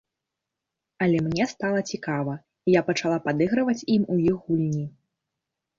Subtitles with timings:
[1.07, 2.33] Але мне стала цікава,
[2.67, 4.85] і я пачала падыгрываць ім у іх гульні.